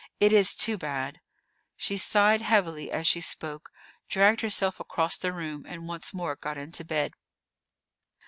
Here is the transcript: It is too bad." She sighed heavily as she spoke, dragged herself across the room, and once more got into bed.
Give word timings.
It 0.19 0.33
is 0.33 0.55
too 0.55 0.79
bad." 0.79 1.19
She 1.77 1.95
sighed 1.95 2.41
heavily 2.41 2.91
as 2.91 3.05
she 3.05 3.21
spoke, 3.21 3.69
dragged 4.09 4.41
herself 4.41 4.79
across 4.79 5.15
the 5.15 5.31
room, 5.31 5.63
and 5.67 5.87
once 5.87 6.11
more 6.11 6.35
got 6.35 6.57
into 6.57 6.83
bed. 6.83 7.13